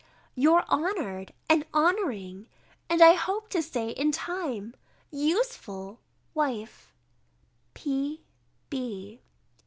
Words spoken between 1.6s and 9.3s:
honouring, and, I hope to say, in time, useful wife, P.B.